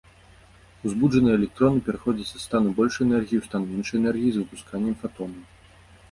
Узбуджаныя 0.91 1.33
электроны 1.39 1.83
пераходзяць 1.89 2.25
са 2.29 2.39
стану 2.45 2.71
большай 2.79 3.03
энергіі 3.07 3.37
ў 3.41 3.49
стан 3.49 3.67
меншай 3.73 3.97
энергіі 4.01 4.33
з 4.39 4.41
выпусканнем 4.43 4.95
фатонаў. 5.03 5.45